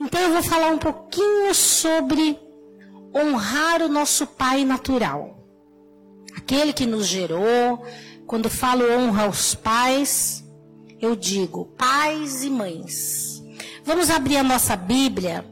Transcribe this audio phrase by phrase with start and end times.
[0.00, 2.38] Então eu vou falar um pouquinho sobre
[3.14, 5.46] honrar o nosso pai natural.
[6.36, 7.82] Aquele que nos gerou.
[8.26, 10.44] Quando falo honra aos pais,
[11.00, 13.42] eu digo pais e mães.
[13.84, 15.44] Vamos abrir a nossa Bíblia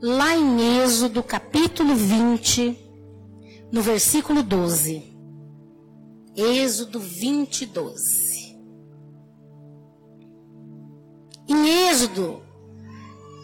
[0.00, 2.76] lá em Êxodo, capítulo 20,
[3.70, 5.16] no versículo 12.
[6.36, 8.58] Êxodo 20, 12.
[11.48, 12.42] Em Êxodo,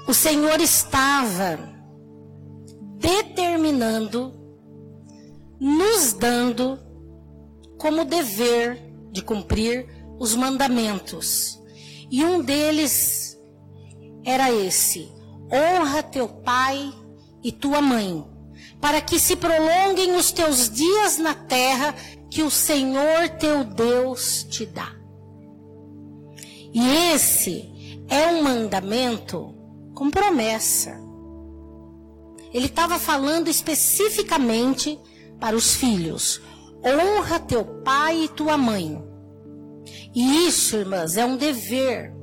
[0.08, 1.58] o Senhor estava
[2.96, 4.32] determinando,
[5.60, 6.78] nos dando
[7.76, 8.82] como dever
[9.12, 9.86] de cumprir
[10.18, 11.62] os mandamentos.
[12.10, 13.38] E um deles
[14.24, 15.12] era esse:
[15.52, 16.90] honra teu pai
[17.44, 18.24] e tua mãe,
[18.80, 21.94] para que se prolonguem os teus dias na terra
[22.30, 24.90] que o Senhor teu Deus te dá.
[26.72, 29.57] E esse é um mandamento
[29.98, 30.96] com promessa.
[32.54, 34.96] Ele estava falando especificamente
[35.40, 36.40] para os filhos:
[36.84, 39.04] honra teu pai e tua mãe.
[40.14, 42.14] E isso, irmãs, é um dever,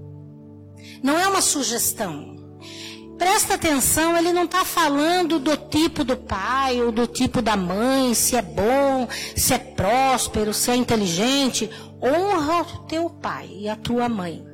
[1.03, 2.33] não é uma sugestão.
[3.17, 8.13] Presta atenção, ele não está falando do tipo do pai ou do tipo da mãe,
[8.13, 11.69] se é bom, se é próspero, se é inteligente.
[12.01, 14.45] Honra o teu pai e a tua mãe.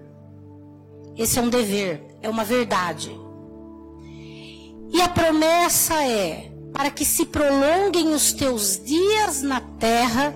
[1.17, 3.11] Esse é um dever, é uma verdade.
[4.93, 10.33] E a promessa é para que se prolonguem os teus dias na terra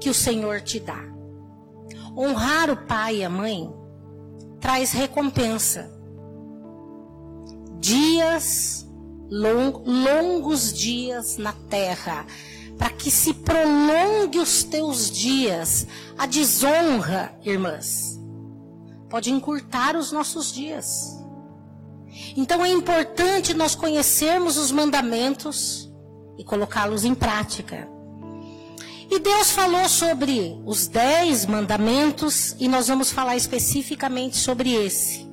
[0.00, 1.00] que o Senhor te dá.
[2.16, 3.72] Honrar o pai e a mãe
[4.60, 5.90] traz recompensa.
[7.80, 8.86] Dias,
[9.30, 12.26] long, longos dias na terra,
[12.78, 15.86] para que se prolongue os teus dias.
[16.18, 18.20] A desonra, irmãs,
[19.08, 21.21] pode encurtar os nossos dias.
[22.36, 25.92] Então é importante nós conhecermos os mandamentos
[26.38, 27.88] e colocá-los em prática.
[29.10, 35.30] E Deus falou sobre os dez mandamentos e nós vamos falar especificamente sobre esse.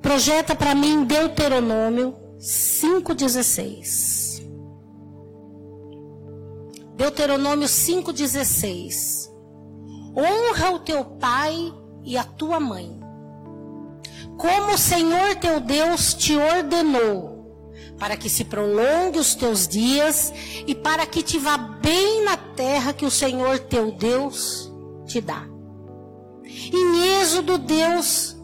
[0.00, 4.42] Projeta para mim Deuteronômio 5,16.
[6.96, 9.30] Deuteronômio 5,16.
[10.16, 11.72] Honra o teu pai
[12.04, 13.00] e a tua mãe,
[14.42, 17.54] como o Senhor teu Deus te ordenou,
[17.96, 20.34] para que se prolongue os teus dias
[20.66, 24.68] e para que te vá bem na terra que o Senhor teu Deus
[25.06, 25.46] te dá.
[26.44, 28.36] Em Êxodo, Deus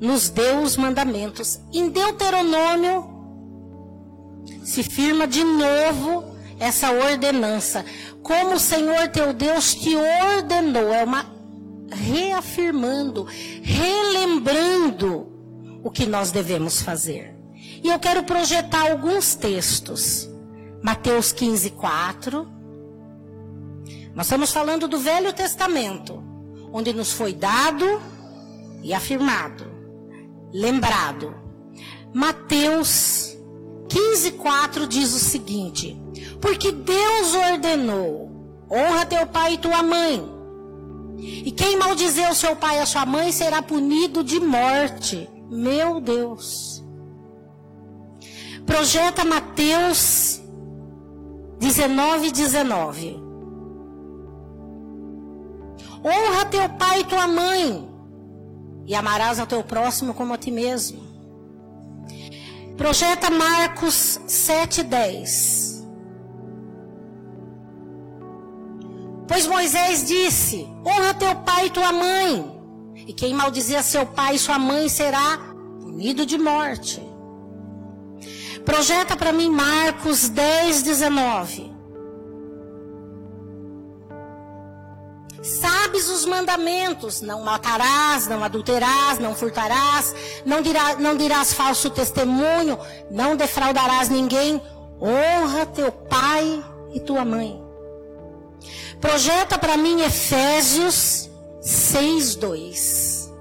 [0.00, 1.60] nos deu os mandamentos.
[1.72, 3.08] Em Deuteronômio,
[4.64, 6.24] se firma de novo
[6.58, 7.84] essa ordenança.
[8.20, 10.92] Como o Senhor teu Deus te ordenou.
[10.92, 11.39] É uma
[11.90, 13.26] reafirmando,
[13.62, 15.28] relembrando
[15.82, 17.34] o que nós devemos fazer.
[17.82, 20.28] E eu quero projetar alguns textos.
[20.82, 22.48] Mateus 15, 4.
[24.14, 26.22] Nós estamos falando do Velho Testamento,
[26.72, 27.86] onde nos foi dado
[28.82, 29.64] e afirmado,
[30.52, 31.34] lembrado.
[32.12, 33.36] Mateus
[33.88, 35.96] 15, 4 diz o seguinte:
[36.40, 38.30] Porque Deus ordenou:
[38.70, 40.39] honra teu pai e tua mãe
[41.20, 45.28] e quem maldizer o seu pai e a sua mãe será punido de morte.
[45.50, 46.84] Meu Deus.
[48.64, 50.40] Projeta Mateus
[51.58, 53.20] 19, 19.
[56.02, 57.90] Honra teu pai e tua mãe,
[58.86, 61.00] e amarás ao teu próximo como a ti mesmo.
[62.78, 65.79] Projeta Marcos 7, 10.
[69.30, 72.60] Pois Moisés disse: honra teu pai e tua mãe,
[72.96, 75.38] e quem maldizer seu pai e sua mãe será
[75.80, 77.00] punido de morte.
[78.64, 81.72] Projeta para mim Marcos 10, 19.
[85.40, 90.12] Sabes os mandamentos: não matarás, não adulterás, não furtarás,
[90.44, 92.76] não, dirá, não dirás falso testemunho,
[93.12, 94.60] não defraudarás ninguém.
[95.00, 97.69] Honra teu pai e tua mãe.
[99.00, 101.30] Projeta para mim Efésios
[101.60, 103.32] 6, 2.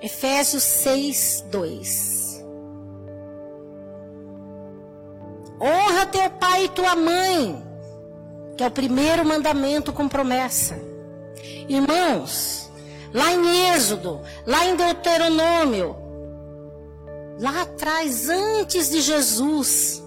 [0.00, 2.44] Efésios 6, 2.
[5.60, 7.64] Honra teu pai e tua mãe,
[8.56, 10.78] que é o primeiro mandamento com promessa.
[11.68, 12.70] Irmãos,
[13.12, 15.96] lá em Êxodo, lá em Deuteronômio,
[17.40, 20.02] lá atrás, antes de Jesus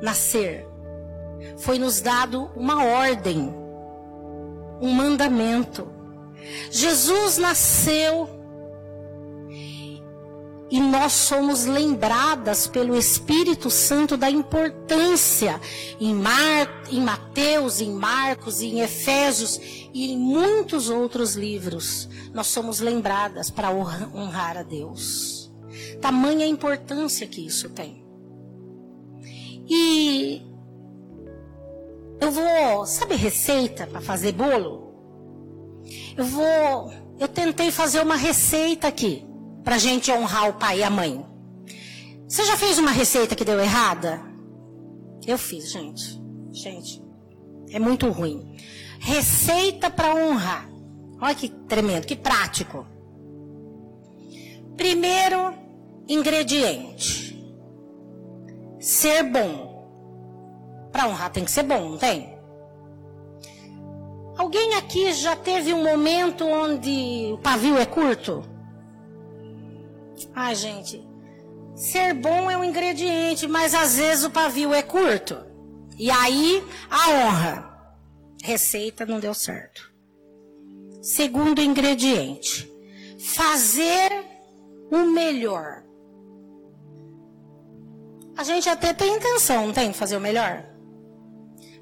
[0.00, 0.69] nascer,
[1.56, 3.54] foi nos dado uma ordem,
[4.80, 5.88] um mandamento.
[6.70, 8.40] Jesus nasceu
[10.70, 15.60] E nós somos lembradas pelo Espírito Santo da importância
[16.00, 19.58] em, Mar, em Mateus, em Marcos, em Efésios
[19.92, 22.08] e em muitos outros livros.
[22.32, 25.50] Nós somos lembradas para honrar a Deus.
[26.00, 28.06] Tamanha importância que isso tem.
[29.68, 30.40] E
[32.20, 34.90] eu vou, sabe receita para fazer bolo?
[36.16, 39.26] Eu vou, eu tentei fazer uma receita aqui
[39.64, 41.24] para gente honrar o pai e a mãe.
[42.28, 44.20] Você já fez uma receita que deu errada?
[45.26, 46.20] Eu fiz, gente.
[46.52, 47.02] Gente,
[47.70, 48.56] é muito ruim.
[48.98, 50.68] Receita para honrar.
[51.20, 52.86] Olha que tremendo, que prático.
[54.76, 55.54] Primeiro
[56.08, 57.36] ingrediente:
[58.78, 59.69] ser bom.
[60.92, 62.38] Para honrar tem que ser bom, não tem?
[64.36, 68.42] Alguém aqui já teve um momento onde o pavio é curto?
[70.34, 71.06] Ai, gente,
[71.74, 75.36] ser bom é um ingrediente, mas às vezes o pavio é curto.
[75.98, 77.70] E aí, a honra.
[78.42, 79.92] Receita não deu certo.
[81.02, 82.72] Segundo ingrediente,
[83.18, 84.10] fazer
[84.90, 85.82] o melhor.
[88.34, 90.69] A gente até tem intenção, não tem, fazer o melhor?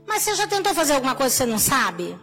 [0.09, 2.19] Mas você já tentou fazer alguma coisa que você não sabe?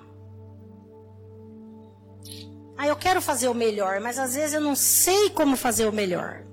[2.75, 5.93] Ah, eu quero fazer o melhor, mas às vezes eu não sei como fazer o
[5.93, 6.43] melhor.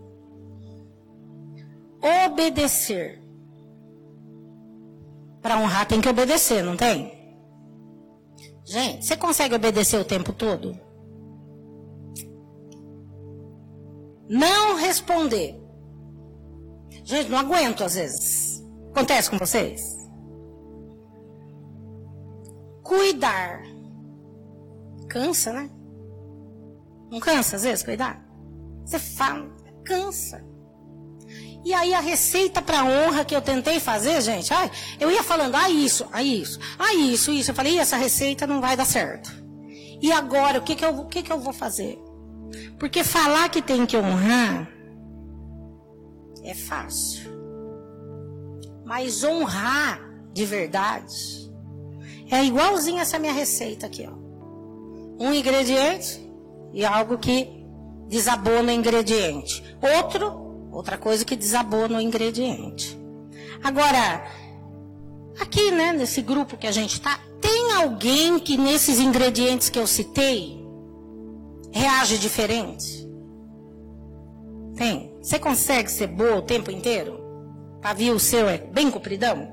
[2.27, 3.21] Obedecer.
[5.41, 7.21] Para honrar tem que obedecer, não tem?
[8.65, 10.79] Gente, você consegue obedecer o tempo todo?
[14.29, 15.59] Não responder.
[17.03, 18.63] Gente, não aguento às vezes.
[18.91, 19.92] Acontece com vocês?
[22.93, 23.63] Cuidar.
[25.09, 25.71] Cansa, né?
[27.11, 28.23] Não cansa às vezes cuidar?
[28.85, 29.51] Você fala,
[29.83, 30.45] cansa.
[31.65, 35.55] E aí a receita para honra que eu tentei fazer, gente, ai, eu ia falando,
[35.55, 37.51] ah isso, ah isso, ah isso, isso.
[37.51, 39.31] Eu falei, essa receita não vai dar certo.
[40.03, 41.99] E agora, o que que eu, o que que eu vou fazer?
[42.79, 44.69] Porque falar que tem que honrar
[46.45, 47.33] é fácil.
[48.85, 49.99] Mas honrar
[50.35, 51.42] de verdade
[52.37, 54.15] é igualzinho essa minha receita aqui, ó.
[55.23, 56.21] Um ingrediente,
[56.73, 57.67] e algo que
[58.09, 59.63] desabou no ingrediente.
[59.99, 62.99] Outro, outra coisa que desabou no ingrediente.
[63.63, 64.27] Agora,
[65.39, 69.87] aqui, né, nesse grupo que a gente está, tem alguém que nesses ingredientes que eu
[69.87, 70.63] citei
[71.71, 73.09] reage diferente?
[74.77, 75.13] Tem.
[75.23, 77.21] Você consegue ser boa o tempo inteiro?
[77.81, 79.51] Pavio seu é bem compridão?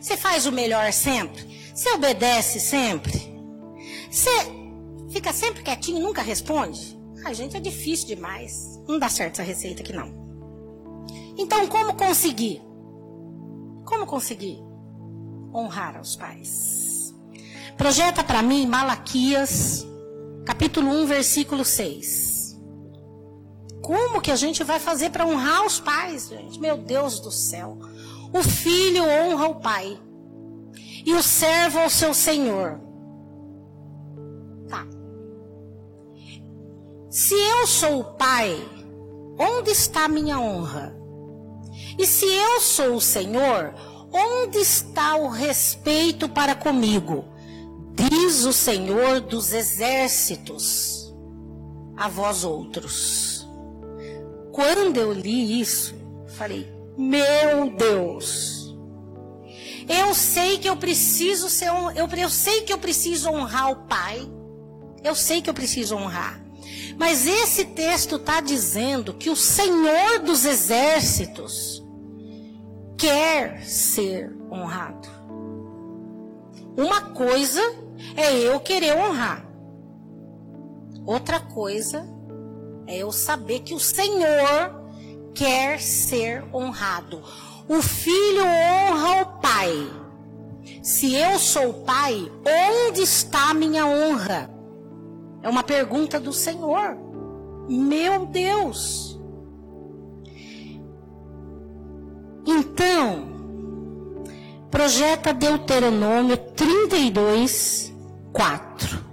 [0.00, 1.55] Você faz o melhor sempre?
[1.76, 3.36] Você obedece sempre?
[4.10, 4.56] Você
[5.16, 6.98] Fica sempre quietinho, nunca responde.
[7.24, 8.78] A gente é difícil demais.
[8.86, 10.12] Não dá certo essa receita aqui não.
[11.38, 12.62] Então, como conseguir?
[13.84, 14.58] Como conseguir
[15.54, 17.14] honrar aos pais?
[17.76, 19.86] Projeta para mim Malaquias,
[20.44, 22.58] capítulo 1, versículo 6.
[23.82, 26.60] Como que a gente vai fazer para honrar os pais, gente?
[26.60, 27.78] Meu Deus do céu.
[28.32, 29.98] O filho honra o pai,
[31.06, 32.80] e o servo ao seu senhor.
[34.68, 34.84] Tá.
[37.08, 38.58] Se eu sou o pai,
[39.38, 40.96] onde está minha honra?
[41.98, 43.74] E se eu sou o Senhor,
[44.12, 47.24] onde está o respeito para comigo?
[47.94, 51.14] Diz o Senhor dos exércitos
[51.96, 53.48] a vós outros.
[54.52, 55.94] Quando eu li isso,
[56.36, 58.65] falei: Meu Deus,
[59.88, 64.28] eu sei que eu preciso ser, eu, eu sei que eu preciso honrar o Pai,
[65.04, 66.40] eu sei que eu preciso honrar.
[66.98, 71.84] Mas esse texto está dizendo que o Senhor dos exércitos
[72.96, 75.08] quer ser honrado.
[76.76, 77.60] Uma coisa
[78.16, 79.46] é eu querer honrar.
[81.04, 82.06] Outra coisa
[82.86, 84.84] é eu saber que o Senhor
[85.34, 87.22] quer ser honrado.
[87.68, 89.90] O filho honra o pai.
[90.82, 94.50] Se eu sou o pai, onde está minha honra?
[95.42, 96.96] É uma pergunta do Senhor.
[97.68, 99.20] Meu Deus.
[102.46, 103.26] Então,
[104.70, 107.92] projeta Deuteronômio 32,
[108.32, 109.04] 4.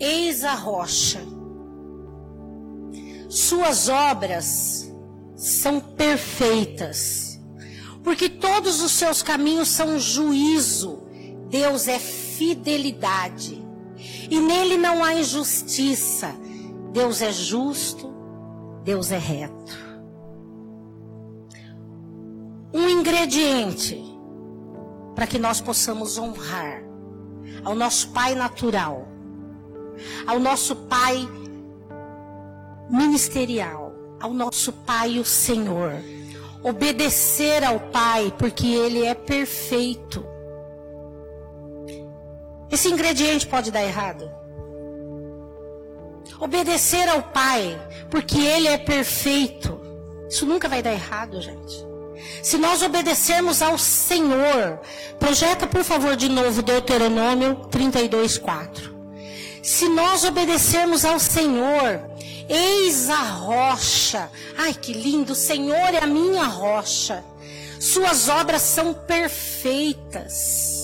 [0.00, 1.35] Eis a rocha.
[3.28, 4.92] Suas obras
[5.36, 7.26] são perfeitas
[8.06, 11.00] porque todos os seus caminhos são juízo.
[11.50, 13.60] Deus é fidelidade.
[14.30, 16.32] e nele não há injustiça.
[16.92, 18.14] Deus é justo,
[18.84, 19.76] Deus é reto.
[22.72, 24.00] Um ingrediente
[25.16, 26.84] para que nós possamos honrar
[27.64, 29.08] ao nosso Pai natural,
[30.28, 31.28] ao nosso Pai
[32.90, 35.92] ministerial, ao nosso Pai, o Senhor.
[36.62, 40.24] Obedecer ao Pai, porque Ele é perfeito.
[42.70, 44.30] Esse ingrediente pode dar errado.
[46.40, 47.78] Obedecer ao Pai,
[48.10, 49.80] porque Ele é perfeito.
[50.28, 51.86] Isso nunca vai dar errado, gente.
[52.42, 54.80] Se nós obedecermos ao Senhor,
[55.18, 58.96] projeta por favor de novo Deuteronômio 32, 4.
[59.62, 62.15] Se nós obedecermos ao Senhor,
[62.48, 64.30] eis a rocha.
[64.56, 67.24] Ai que lindo, o Senhor é a minha rocha.
[67.80, 70.76] Suas obras são perfeitas.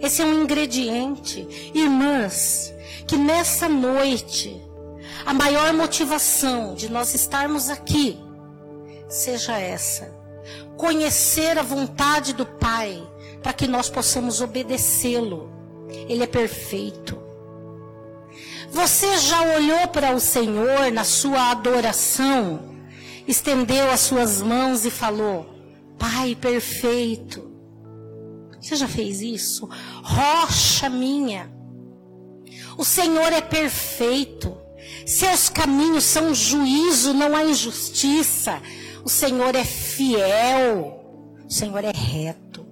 [0.00, 2.72] Esse é um ingrediente, irmãs,
[3.06, 4.62] que nessa noite
[5.26, 8.18] a maior motivação de nós estarmos aqui
[9.08, 10.14] seja essa:
[10.76, 13.02] conhecer a vontade do Pai,
[13.42, 15.50] para que nós possamos obedecê-lo.
[16.08, 17.27] Ele é perfeito.
[18.70, 22.76] Você já olhou para o Senhor na sua adoração,
[23.26, 25.46] estendeu as suas mãos e falou:
[25.98, 27.50] Pai perfeito.
[28.60, 29.68] Você já fez isso?
[30.02, 31.50] Rocha minha.
[32.76, 34.56] O Senhor é perfeito.
[35.06, 38.60] Seus caminhos são juízo, não há injustiça.
[39.04, 41.34] O Senhor é fiel.
[41.44, 42.66] O Senhor é reto.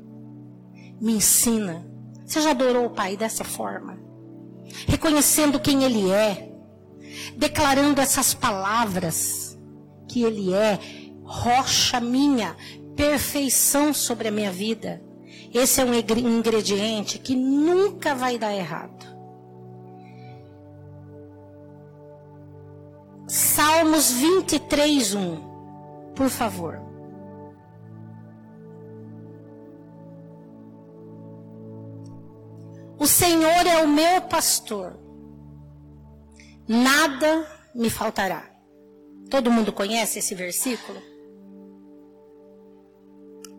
[1.00, 1.86] Me ensina.
[2.24, 4.05] Você já adorou o Pai dessa forma?
[4.87, 6.52] Reconhecendo quem Ele é.
[7.37, 9.59] Declarando essas palavras.
[10.09, 10.78] Que Ele é
[11.25, 12.56] rocha minha,
[12.95, 15.02] perfeição sobre a minha vida.
[15.52, 19.06] Esse é um ingrediente que nunca vai dar errado.
[23.26, 25.56] Salmos 23, 1
[26.16, 26.80] por favor.
[33.06, 34.98] O Senhor é o meu pastor,
[36.66, 38.50] nada me faltará.
[39.30, 41.00] Todo mundo conhece esse versículo?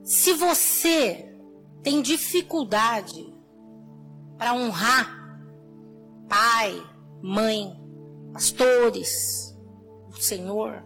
[0.04, 1.34] Se você
[1.82, 3.34] tem dificuldade
[4.38, 5.40] para honrar
[6.28, 6.86] pai,
[7.24, 7.74] mãe,
[8.34, 9.58] pastores,
[10.10, 10.84] o Senhor,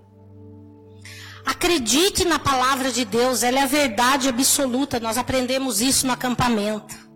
[1.44, 5.00] Acredite na palavra de Deus, ela é a verdade absoluta.
[5.00, 7.11] Nós aprendemos isso no acampamento.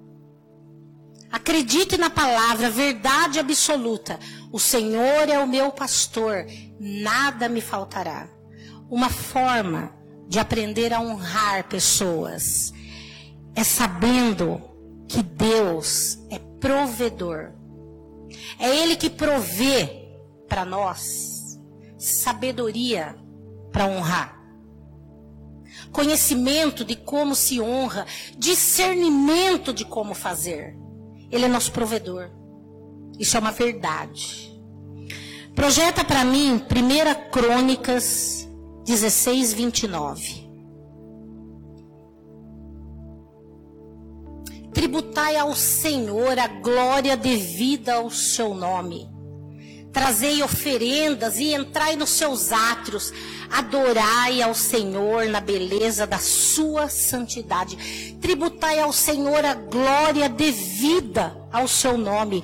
[1.32, 4.20] Acredite na palavra, verdade absoluta.
[4.52, 6.46] O Senhor é o meu pastor,
[6.80, 8.30] nada me faltará.
[8.90, 9.94] Uma forma
[10.28, 12.74] de aprender a honrar pessoas
[13.56, 14.62] é sabendo
[15.08, 17.54] que Deus é provedor.
[18.60, 20.08] É Ele que provê
[20.48, 21.60] para nós
[21.98, 23.16] sabedoria
[23.72, 24.36] para honrar.
[25.92, 28.06] Conhecimento de como se honra,
[28.38, 30.78] discernimento de como fazer.
[31.36, 32.30] Ele é nosso provedor.
[33.20, 34.58] Isso é uma verdade.
[35.54, 38.50] Projeta para mim 1 Crônicas
[38.86, 40.50] 16, 29.
[44.74, 49.14] Tributai ao Senhor a glória devida ao seu nome.
[49.96, 53.14] Trazei oferendas e entrai nos seus átrios
[53.50, 58.18] Adorai ao Senhor na beleza da sua santidade.
[58.20, 62.44] Tributai ao Senhor a glória devida ao seu nome.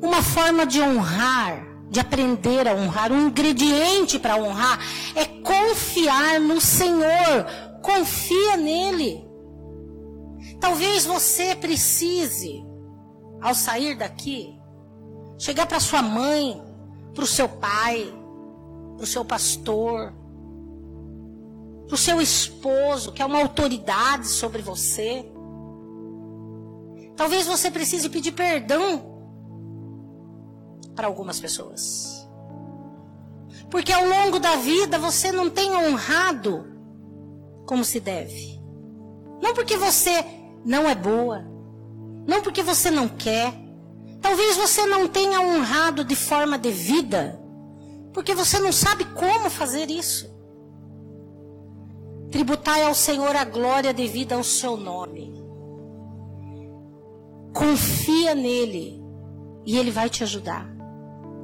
[0.00, 4.78] Uma forma de honrar, de aprender a honrar, um ingrediente para honrar
[5.14, 7.46] é confiar no Senhor.
[7.82, 9.22] Confia nele.
[10.58, 12.64] Talvez você precise,
[13.42, 14.61] ao sair daqui,
[15.42, 16.62] chegar para sua mãe,
[17.12, 18.14] para o seu pai,
[18.96, 20.12] para o seu pastor,
[21.88, 25.28] para o seu esposo, que é uma autoridade sobre você.
[27.16, 29.04] Talvez você precise pedir perdão
[30.94, 32.24] para algumas pessoas.
[33.68, 36.64] Porque ao longo da vida você não tem honrado
[37.66, 38.62] como se deve.
[39.42, 40.24] Não porque você
[40.64, 41.44] não é boa,
[42.28, 43.61] não porque você não quer.
[44.22, 47.42] Talvez você não tenha honrado de forma devida
[48.12, 50.30] porque você não sabe como fazer isso.
[52.30, 55.32] Tributai ao Senhor a glória devida ao seu nome.
[57.52, 59.02] Confia nele
[59.66, 60.66] e ele vai te ajudar.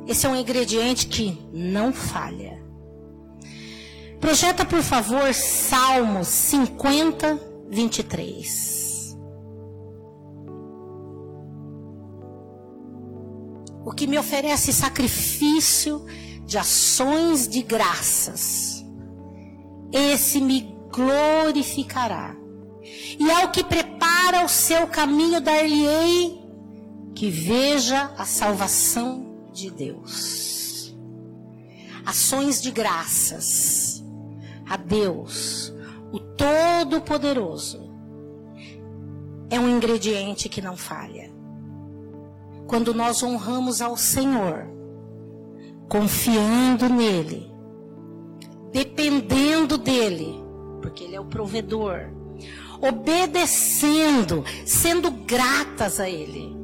[0.07, 2.59] Esse é um ingrediente que não falha.
[4.21, 7.39] Projeta, por favor, Salmos 50,
[7.71, 8.78] 23.
[13.89, 16.05] O que me oferece sacrifício
[16.45, 18.85] de ações de graças,
[19.91, 22.37] esse me glorificará.
[23.19, 26.39] E ao que prepara o seu caminho, dar-lhe-ei
[27.15, 30.95] que veja a salvação de Deus.
[32.05, 34.05] Ações de graças
[34.69, 35.73] a Deus,
[36.13, 37.91] o Todo-Poderoso,
[39.49, 41.38] é um ingrediente que não falha.
[42.69, 44.69] Quando nós honramos ao Senhor,
[45.89, 47.51] confiando nele,
[48.71, 50.39] dependendo dele,
[50.83, 52.11] porque ele é o provedor,
[52.79, 56.55] obedecendo, sendo gratas a ele,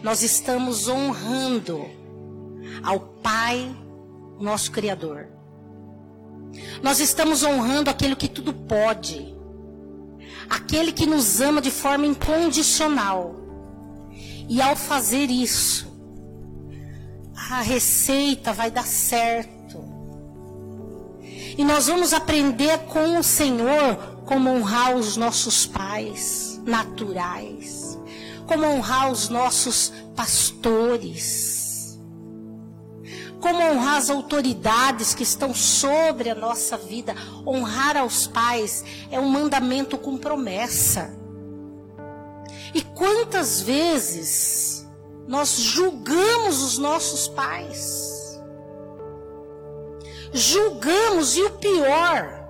[0.00, 1.84] nós estamos honrando
[2.80, 3.76] ao Pai,
[4.38, 5.26] nosso Criador.
[6.84, 9.36] Nós estamos honrando aquele que tudo pode,
[10.48, 13.39] aquele que nos ama de forma incondicional.
[14.50, 15.86] E ao fazer isso,
[17.52, 19.78] a receita vai dar certo.
[21.56, 27.96] E nós vamos aprender com o Senhor como honrar os nossos pais naturais,
[28.44, 32.00] como honrar os nossos pastores,
[33.40, 37.14] como honrar as autoridades que estão sobre a nossa vida.
[37.46, 41.19] Honrar aos pais é um mandamento com promessa.
[42.74, 44.88] E quantas vezes
[45.26, 48.40] nós julgamos os nossos pais?
[50.32, 52.48] Julgamos e o pior,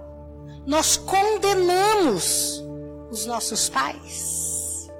[0.66, 2.62] nós condenamos
[3.10, 4.90] os nossos pais.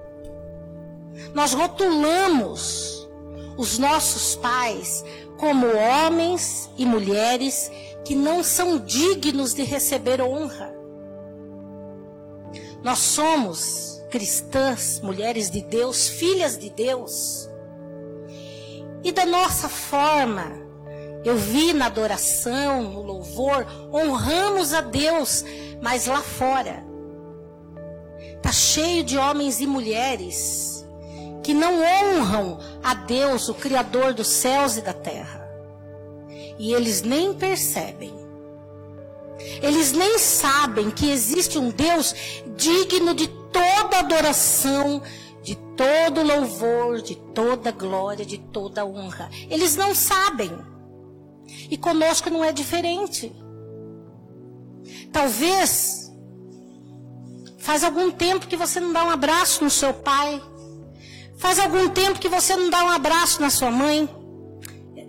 [1.35, 3.09] Nós rotulamos
[3.57, 5.05] os nossos pais
[5.39, 7.71] como homens e mulheres
[8.05, 10.75] que não são dignos de receber honra.
[12.83, 17.49] Nós somos cristãs, mulheres de Deus, filhas de Deus.
[19.03, 20.53] E da nossa forma,
[21.25, 25.45] eu vi na adoração, no louvor, honramos a Deus,
[25.81, 26.85] mas lá fora
[28.43, 30.87] tá cheio de homens e mulheres
[31.43, 35.49] que não honram a Deus, o criador dos céus e da terra.
[36.59, 38.15] E eles nem percebem.
[39.63, 42.15] Eles nem sabem que existe um Deus
[42.57, 45.03] digno de toda adoração,
[45.43, 49.31] de todo louvor, de toda glória, de toda honra.
[49.49, 50.51] Eles não sabem.
[51.71, 53.33] E conosco não é diferente.
[55.13, 56.13] Talvez
[57.59, 60.41] faz algum tempo que você não dá um abraço no seu pai.
[61.39, 64.09] Faz algum tempo que você não dá um abraço na sua mãe.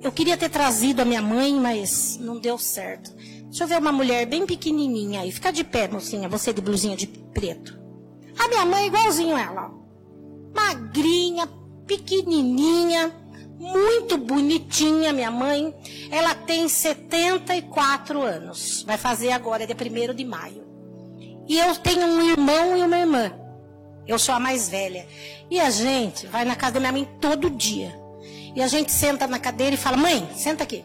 [0.02, 3.14] Eu queria ter trazido a minha mãe, mas não deu certo.
[3.16, 5.32] Deixa eu ver uma mulher bem pequenininha aí.
[5.32, 7.81] Fica de pé, mocinha, você de blusinha de preto.
[8.38, 9.72] A minha mãe é igualzinho ela,
[10.54, 11.48] magrinha,
[11.86, 13.14] pequenininha,
[13.60, 15.74] muito bonitinha, minha mãe.
[16.10, 18.84] Ela tem 74 anos.
[18.84, 20.66] Vai fazer agora, dia 1 de maio.
[21.48, 23.32] E eu tenho um irmão e uma irmã.
[24.08, 25.06] Eu sou a mais velha.
[25.50, 27.96] E a gente vai na casa da minha mãe todo dia.
[28.56, 30.84] E a gente senta na cadeira e fala: Mãe, senta aqui.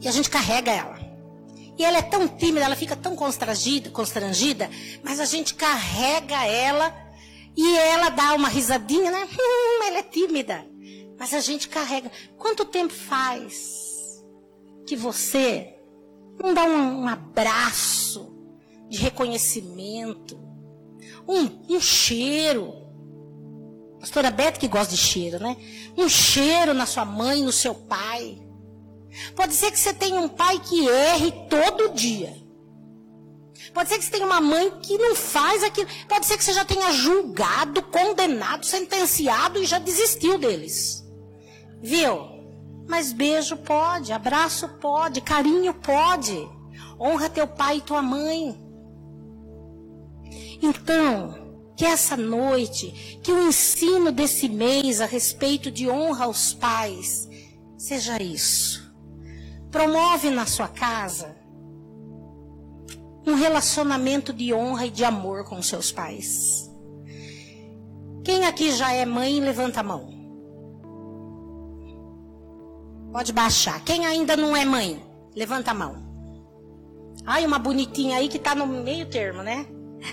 [0.00, 0.95] E a gente carrega ela.
[1.78, 4.70] E ela é tão tímida, ela fica tão constrangida, constrangida,
[5.02, 6.94] mas a gente carrega ela
[7.56, 9.28] e ela dá uma risadinha, né?
[9.32, 10.66] Hum, ela é tímida.
[11.18, 12.10] Mas a gente carrega.
[12.36, 14.22] Quanto tempo faz
[14.86, 15.74] que você
[16.38, 18.34] não dá um, um abraço
[18.88, 20.38] de reconhecimento,
[21.26, 22.74] um, um cheiro?
[23.98, 25.56] Pastora Beth que gosta de cheiro, né?
[25.96, 28.45] Um cheiro na sua mãe, no seu pai.
[29.34, 32.36] Pode ser que você tenha um pai que erre todo dia.
[33.72, 35.88] Pode ser que você tenha uma mãe que não faz aquilo.
[36.08, 41.04] Pode ser que você já tenha julgado, condenado, sentenciado e já desistiu deles.
[41.82, 42.36] Viu?
[42.88, 46.48] Mas beijo pode, abraço pode, carinho pode.
[46.98, 48.58] Honra teu pai e tua mãe.
[50.62, 57.28] Então, que essa noite, que o ensino desse mês a respeito de honra aos pais
[57.76, 58.85] seja isso.
[59.76, 61.36] Promove na sua casa
[63.26, 66.72] um relacionamento de honra e de amor com seus pais.
[68.24, 70.08] Quem aqui já é mãe, levanta a mão.
[73.12, 73.84] Pode baixar.
[73.84, 74.98] Quem ainda não é mãe,
[75.34, 75.96] levanta a mão.
[77.26, 79.66] Ai, uma bonitinha aí que está no meio termo, né?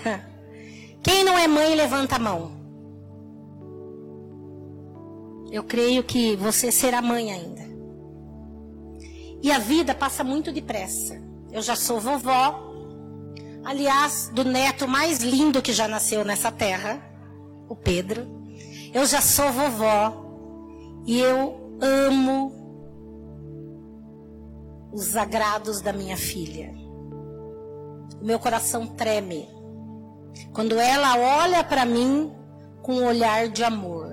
[1.02, 2.52] Quem não é mãe, levanta a mão.
[5.50, 7.73] Eu creio que você será mãe ainda.
[9.44, 11.20] E a vida passa muito depressa.
[11.52, 12.72] Eu já sou vovó,
[13.62, 16.98] aliás, do neto mais lindo que já nasceu nessa terra,
[17.68, 18.26] o Pedro.
[18.94, 20.24] Eu já sou vovó.
[21.04, 22.54] E eu amo
[24.94, 26.74] os agrados da minha filha.
[28.22, 29.46] O meu coração treme
[30.54, 32.32] quando ela olha para mim
[32.80, 34.10] com um olhar de amor.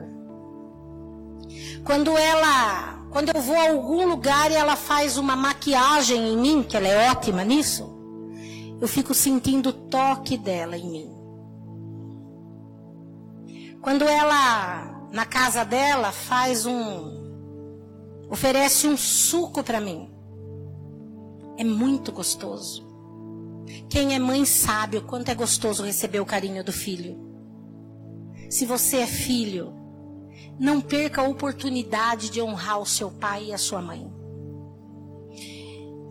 [1.85, 6.63] Quando ela, quando eu vou a algum lugar e ela faz uma maquiagem em mim,
[6.63, 7.89] que ela é ótima nisso,
[8.79, 11.21] eu fico sentindo o toque dela em mim.
[13.81, 18.27] Quando ela, na casa dela, faz um.
[18.29, 20.09] oferece um suco para mim.
[21.57, 22.89] É muito gostoso.
[23.89, 27.19] Quem é mãe sabe o quanto é gostoso receber o carinho do filho.
[28.49, 29.80] Se você é filho,
[30.61, 34.07] não perca a oportunidade de honrar o seu pai e a sua mãe.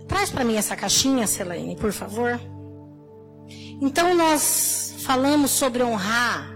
[0.08, 2.40] Traz para mim essa caixinha, Selene, por favor.
[3.80, 6.50] Então nós falamos sobre honrar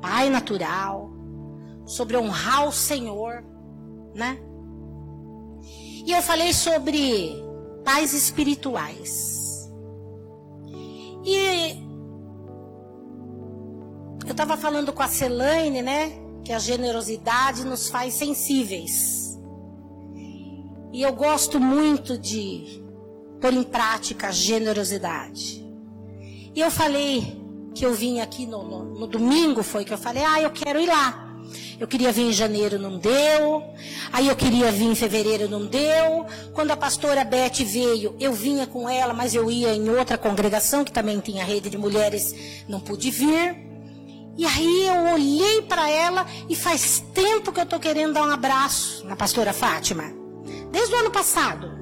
[0.00, 1.10] pai natural,
[1.84, 3.42] sobre honrar o Senhor,
[4.14, 4.38] né?
[6.06, 7.42] E eu falei sobre
[7.84, 9.68] pais espirituais.
[11.24, 11.84] E
[14.24, 16.25] eu estava falando com a Celane, né?
[16.46, 19.36] Que a generosidade nos faz sensíveis.
[20.92, 22.80] E eu gosto muito de
[23.40, 25.66] pôr em prática a generosidade.
[26.54, 27.36] E eu falei
[27.74, 30.78] que eu vim aqui no, no, no, domingo, foi que eu falei, ah, eu quero
[30.78, 31.36] ir lá.
[31.80, 33.64] Eu queria vir em janeiro, não deu.
[34.12, 36.26] Aí eu queria vir em fevereiro, não deu.
[36.54, 40.84] Quando a pastora Beth veio, eu vinha com ela, mas eu ia em outra congregação,
[40.84, 43.65] que também tinha rede de mulheres, não pude vir.
[44.36, 48.30] E aí eu olhei para ela e faz tempo que eu estou querendo dar um
[48.30, 50.04] abraço na pastora Fátima.
[50.70, 51.74] Desde o ano passado.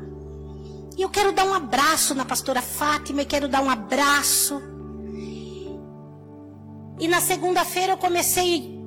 [0.97, 4.63] E eu quero dar um abraço na pastora Fátima, eu quero dar um abraço
[6.99, 8.81] e na segunda-feira eu comecei.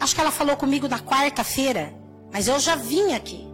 [0.00, 1.94] Acho que ela falou comigo na quarta-feira,
[2.32, 3.46] mas eu já vim aqui.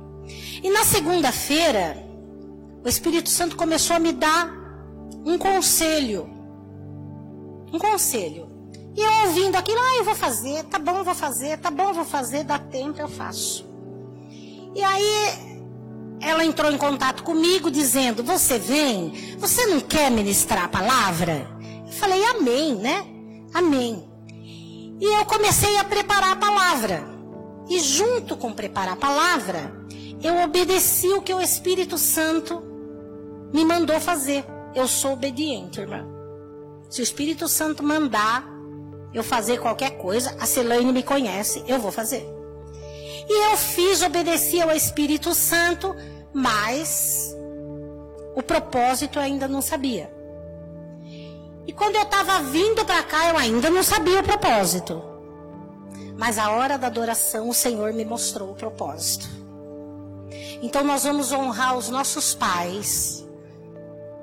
[0.63, 1.97] E na segunda-feira,
[2.85, 4.49] o Espírito Santo começou a me dar
[5.25, 6.31] um conselho.
[7.73, 8.49] Um conselho.
[8.95, 12.05] E eu ouvindo aquilo, ah, eu vou fazer, tá bom, vou fazer, tá bom, vou
[12.05, 13.67] fazer, dá tempo, eu faço.
[14.75, 15.53] E aí
[16.21, 19.37] ela entrou em contato comigo dizendo: Você vem?
[19.39, 21.47] Você não quer ministrar a palavra?
[21.87, 23.05] Eu falei: Amém, né?
[23.53, 24.09] Amém.
[25.01, 27.13] E eu comecei a preparar a palavra.
[27.69, 29.73] E junto com preparar a palavra,
[30.23, 32.63] eu obedeci o que o Espírito Santo
[33.53, 34.45] me mandou fazer.
[34.75, 36.07] Eu sou obediente, irmã.
[36.89, 38.52] Se o Espírito Santo mandar
[39.13, 42.27] eu fazer qualquer coisa, a Celane me conhece, eu vou fazer.
[43.29, 45.95] E eu fiz, obedeci ao Espírito Santo,
[46.33, 47.37] mas
[48.35, 50.13] o propósito eu ainda não sabia.
[51.67, 55.03] E quando eu estava vindo para cá, eu ainda não sabia o propósito.
[56.17, 59.29] Mas a hora da adoração, o Senhor me mostrou o propósito.
[60.63, 63.27] Então nós vamos honrar os nossos pais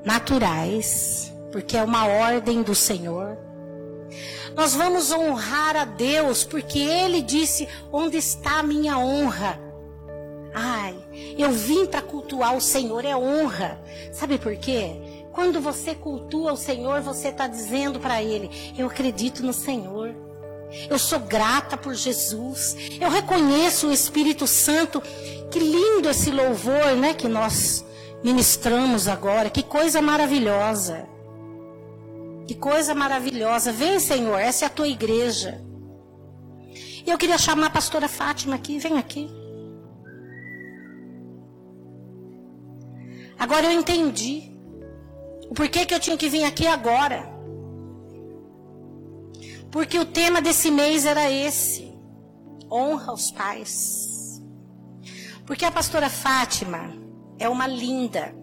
[0.03, 3.37] naturais, porque é uma ordem do Senhor.
[4.55, 9.59] Nós vamos honrar a Deus, porque Ele disse: Onde está a minha honra?
[10.53, 10.95] Ai,
[11.37, 13.81] eu vim para cultuar o Senhor, é honra.
[14.11, 14.91] Sabe por quê?
[15.31, 20.13] Quando você cultua o Senhor, você está dizendo para Ele: Eu acredito no Senhor.
[20.89, 22.75] Eu sou grata por Jesus.
[22.99, 25.01] Eu reconheço o Espírito Santo.
[25.49, 27.83] Que lindo esse louvor, né, que nós
[28.23, 29.49] ministramos agora.
[29.49, 31.07] Que coisa maravilhosa.
[32.49, 33.71] Que coisa maravilhosa.
[33.71, 35.63] Vem, Senhor, essa é a tua igreja.
[37.05, 38.79] E eu queria chamar a pastora Fátima aqui.
[38.79, 39.29] Vem aqui.
[43.37, 44.51] Agora eu entendi.
[45.47, 47.31] O porquê que eu tinha que vir aqui agora?
[49.69, 51.93] Porque o tema desse mês era esse:
[52.71, 54.41] honra os pais.
[55.45, 56.95] Porque a pastora Fátima
[57.37, 58.33] é uma linda.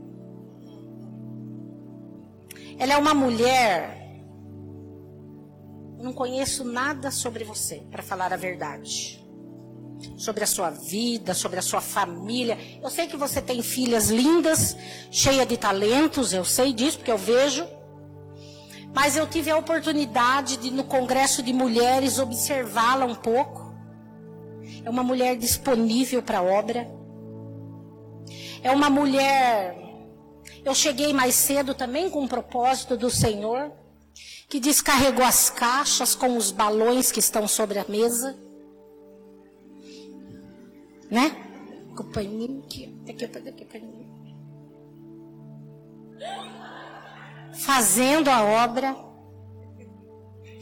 [2.79, 4.23] Ela é uma mulher.
[5.99, 9.27] Eu não conheço nada sobre você, para falar a verdade
[10.17, 12.59] sobre a sua vida, sobre a sua família.
[12.83, 14.77] Eu sei que você tem filhas lindas,
[15.11, 17.67] cheias de talentos, eu sei disso, porque eu vejo.
[18.95, 23.75] Mas eu tive a oportunidade de, no Congresso de Mulheres, observá-la um pouco.
[24.85, 26.89] É uma mulher disponível para a obra.
[28.63, 29.86] É uma mulher.
[30.67, 33.73] Eu cheguei mais cedo também com um propósito do Senhor,
[34.51, 38.37] que descarregou as caixas com os balões que estão sobre a mesa
[41.11, 41.31] né?
[41.97, 44.07] Com o paninho aqui, daqui daqui paninho.
[47.55, 48.97] Fazendo a obra.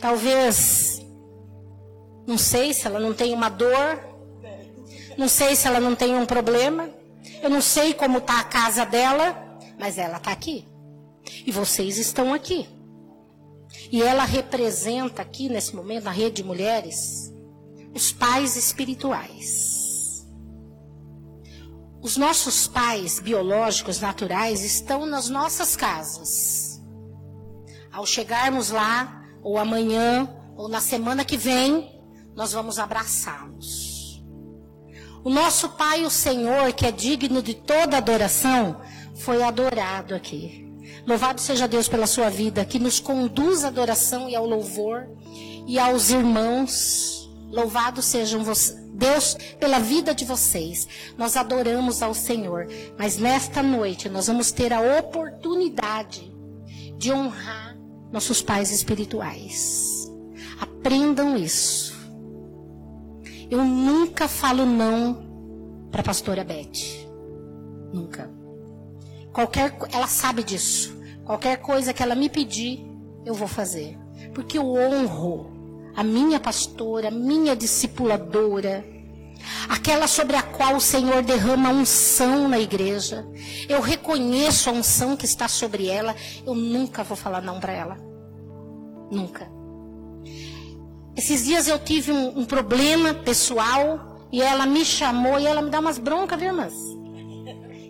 [0.00, 1.02] Talvez,
[2.26, 4.12] não sei se ela não tem uma dor,
[5.16, 6.90] Não sei se ela não tem um problema.
[7.42, 9.43] Eu não sei como está a casa dela,
[9.78, 10.66] mas ela está aqui.
[11.46, 12.68] E vocês estão aqui.
[13.90, 17.32] E ela representa aqui nesse momento, na rede de mulheres,
[17.94, 20.26] os pais espirituais.
[22.02, 26.82] Os nossos pais biológicos, naturais, estão nas nossas casas.
[27.90, 32.02] Ao chegarmos lá, ou amanhã, ou na semana que vem,
[32.34, 34.22] nós vamos abraçá-los.
[35.24, 38.82] O nosso Pai, o Senhor, que é digno de toda adoração,
[39.14, 40.64] foi adorado aqui.
[41.06, 45.06] Louvado seja Deus pela sua vida, que nos conduz à adoração e ao louvor,
[45.66, 47.30] e aos irmãos.
[47.50, 48.42] Louvado sejam
[48.92, 50.88] Deus pela vida de vocês.
[51.16, 52.66] Nós adoramos ao Senhor,
[52.98, 56.32] mas nesta noite nós vamos ter a oportunidade
[56.96, 57.76] de honrar
[58.10, 60.10] nossos pais espirituais.
[60.60, 61.94] Aprendam isso.
[63.50, 67.06] Eu nunca falo não para a pastora Beth.
[67.92, 68.43] Nunca.
[69.34, 70.96] Qualquer, ela sabe disso.
[71.24, 72.86] Qualquer coisa que ela me pedir,
[73.26, 73.98] eu vou fazer.
[74.32, 75.52] Porque eu honro
[75.96, 78.84] a minha pastora, a minha discipuladora,
[79.68, 83.26] aquela sobre a qual o Senhor derrama unção na igreja.
[83.68, 86.14] Eu reconheço a unção que está sobre ela.
[86.46, 87.98] Eu nunca vou falar não para ela.
[89.10, 89.50] Nunca.
[91.16, 95.70] Esses dias eu tive um, um, problema pessoal e ela me chamou e ela me
[95.70, 96.93] dá umas broncas, viu, irmãs?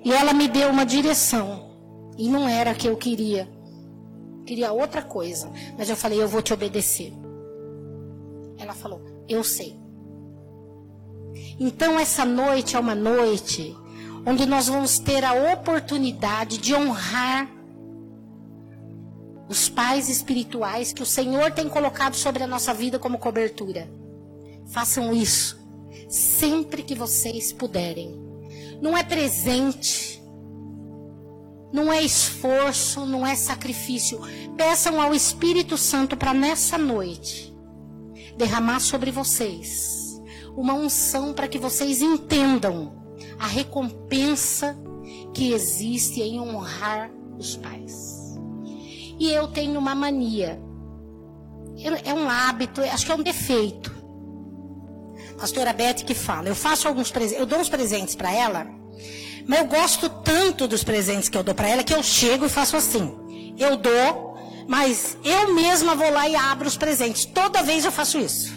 [0.05, 1.71] E ela me deu uma direção.
[2.19, 3.49] E não era a que eu queria.
[4.45, 5.51] Queria outra coisa.
[5.79, 7.13] Mas eu falei, eu vou te obedecer.
[8.59, 9.77] Ela falou, eu sei.
[11.59, 13.75] Então essa noite é uma noite
[14.27, 17.49] onde nós vamos ter a oportunidade de honrar
[19.49, 23.91] os pais espirituais que o Senhor tem colocado sobre a nossa vida como cobertura.
[24.67, 25.63] Façam isso
[26.09, 28.24] sempre que vocês puderem
[28.81, 30.23] não é presente,
[31.73, 34.21] não é esforço, não é sacrifício.
[34.57, 37.55] Peçam ao Espírito Santo para nessa noite
[38.37, 40.05] derramar sobre vocês
[40.57, 43.03] uma unção para que vocês entendam
[43.39, 44.79] a recompensa
[45.33, 48.39] que existe em honrar os pais.
[49.19, 50.61] E eu tenho uma mania,
[52.05, 53.94] é um hábito, acho que é um defeito
[55.45, 56.49] pastora Beth que fala.
[56.49, 58.67] Eu faço alguns eu dou uns presentes para ela,
[59.47, 62.49] mas eu gosto tanto dos presentes que eu dou para ela que eu chego e
[62.49, 63.15] faço assim.
[63.59, 67.27] Eu dou, mas eu mesma vou lá e abro os presentes.
[67.27, 68.55] Toda vez eu faço isso.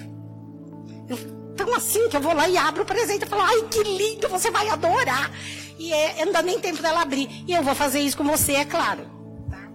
[1.10, 1.17] Eu,
[1.58, 4.30] tão assim que eu vou lá e abro o presente e falo, ai que lindo,
[4.30, 5.30] você vai adorar.
[5.78, 7.43] E é, não dá nem tempo dela abrir.
[7.45, 9.06] E eu vou fazer isso com você, é claro.
[9.52, 9.69] Tá?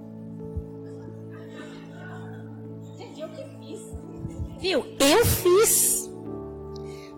[4.59, 4.97] Viu?
[4.99, 6.02] Eu fiz.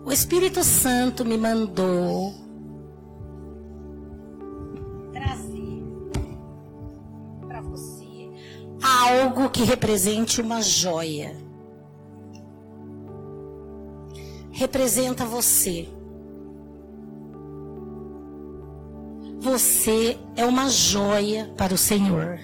[0.05, 2.31] O Espírito Santo me mandou
[5.11, 5.83] trazer
[7.47, 8.29] para você
[8.83, 11.35] algo que represente uma joia.
[14.51, 15.89] Representa você.
[19.39, 22.39] Você é uma joia para o Senhor.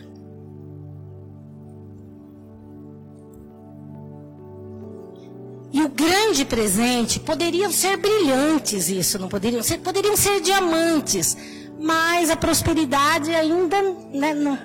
[6.41, 11.37] Grande presente poderiam ser brilhantes, isso não poderiam ser, poderiam ser diamantes,
[11.79, 13.81] mas a prosperidade ainda,
[14.13, 14.57] né, não.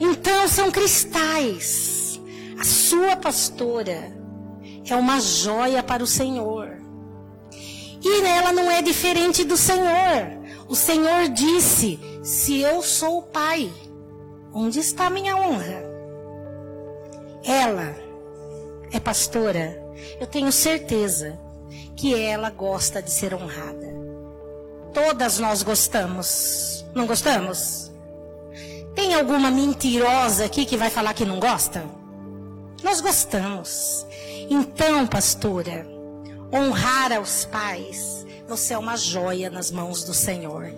[0.00, 2.20] Então são cristais.
[2.58, 4.16] A sua pastora
[4.88, 6.78] é uma joia para o Senhor.
[8.02, 10.38] E ela não é diferente do Senhor.
[10.68, 13.72] O Senhor disse: Se eu sou o Pai,
[14.52, 15.82] onde está minha honra?
[17.44, 17.96] Ela
[18.92, 19.83] é pastora
[20.20, 21.38] eu tenho certeza
[21.96, 23.94] que ela gosta de ser honrada.
[24.92, 26.84] Todas nós gostamos.
[26.94, 27.92] Não gostamos?
[28.94, 31.84] Tem alguma mentirosa aqui que vai falar que não gosta?
[32.82, 34.06] Nós gostamos.
[34.48, 35.86] Então, pastora,
[36.52, 40.72] honrar aos pais, você é uma joia nas mãos do Senhor.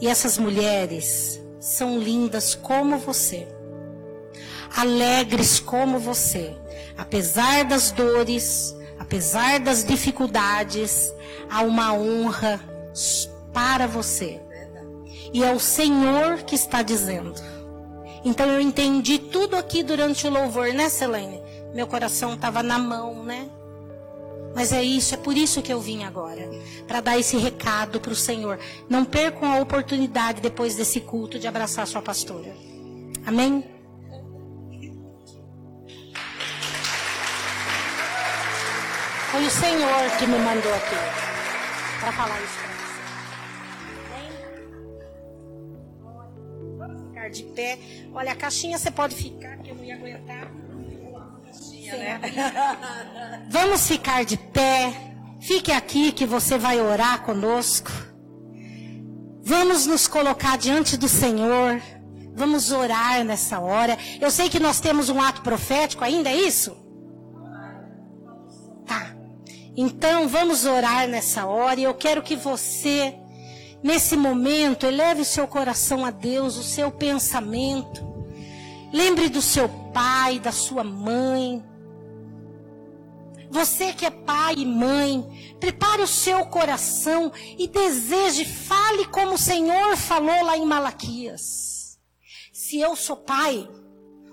[0.00, 3.46] E essas mulheres são lindas como você,
[4.74, 6.56] alegres como você.
[6.96, 11.12] Apesar das dores, apesar das dificuldades,
[11.48, 12.60] há uma honra
[13.52, 14.40] para você.
[15.32, 17.34] E é o Senhor que está dizendo.
[18.24, 21.40] Então eu entendi tudo aqui durante o louvor, né, Selene?
[21.74, 23.48] Meu coração estava na mão, né?
[24.54, 26.50] Mas é isso, é por isso que eu vim agora.
[26.86, 28.58] Para dar esse recado para o Senhor.
[28.88, 32.52] Não percam a oportunidade depois desse culto de abraçar sua pastora.
[33.24, 33.64] Amém?
[39.30, 40.96] Foi o Senhor que me mandou aqui.
[42.00, 43.00] para falar isso para você.
[46.76, 47.78] Vamos ficar de pé.
[48.12, 50.50] Olha, a caixinha você pode ficar, que eu não ia aguentar.
[51.44, 53.46] Caixinha, né?
[53.48, 54.92] Vamos ficar de pé.
[55.40, 57.92] Fique aqui que você vai orar conosco.
[59.44, 61.80] Vamos nos colocar diante do Senhor.
[62.34, 63.96] Vamos orar nessa hora.
[64.20, 66.89] Eu sei que nós temos um ato profético ainda, é isso?
[69.76, 73.14] Então vamos orar nessa hora e eu quero que você,
[73.82, 78.04] nesse momento, eleve o seu coração a Deus, o seu pensamento.
[78.92, 81.64] Lembre do seu pai, da sua mãe.
[83.50, 89.38] Você que é pai e mãe, prepare o seu coração e deseje, fale como o
[89.38, 91.98] Senhor falou lá em Malaquias.
[92.52, 93.68] Se eu sou pai,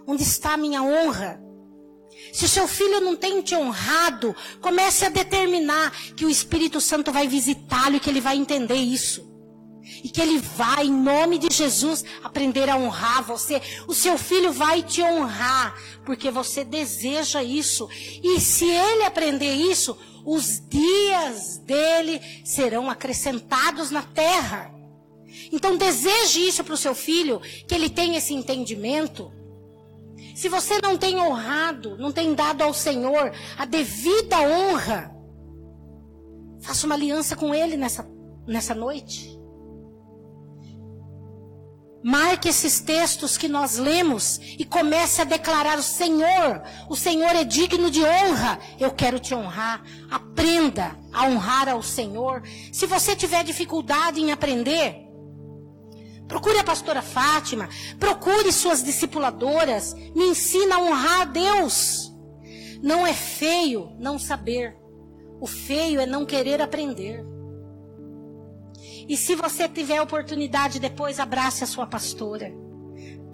[0.05, 1.46] onde está a minha honra?
[2.37, 7.27] Se seu filho não tem te honrado, comece a determinar que o Espírito Santo vai
[7.27, 9.27] visitá-lo e que ele vai entender isso.
[10.03, 13.59] E que ele vai, em nome de Jesus, aprender a honrar você.
[13.87, 17.89] O seu filho vai te honrar, porque você deseja isso.
[18.23, 24.71] E se ele aprender isso, os dias dele serão acrescentados na terra.
[25.51, 29.33] Então deseje isso para o seu filho, que ele tenha esse entendimento.
[30.37, 35.11] Se você não tem honrado, não tem dado ao Senhor a devida honra,
[36.61, 38.07] faça uma aliança com Ele nessa,
[38.45, 39.35] nessa noite.
[42.03, 47.43] Marque esses textos que nós lemos e comece a declarar: o Senhor, o Senhor é
[47.43, 48.59] digno de honra.
[48.79, 49.83] Eu quero te honrar.
[50.07, 52.43] Aprenda a honrar ao Senhor.
[52.71, 55.06] Se você tiver dificuldade em aprender,
[56.27, 62.13] Procure a pastora Fátima, procure suas discipuladoras, me ensina a honrar a Deus.
[62.81, 64.75] Não é feio não saber.
[65.39, 67.25] O feio é não querer aprender.
[69.07, 72.51] E se você tiver oportunidade depois, abrace a sua pastora.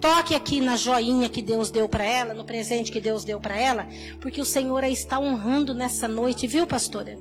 [0.00, 3.56] Toque aqui na joinha que Deus deu para ela, no presente que Deus deu para
[3.56, 3.88] ela,
[4.20, 7.18] porque o Senhor a está honrando nessa noite, viu, pastora?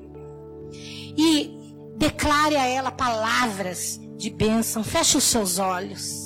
[1.18, 1.58] E
[1.96, 4.84] declare a ela palavras de bênção.
[4.84, 6.23] Feche os seus olhos.